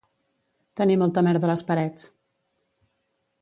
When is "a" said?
1.49-1.51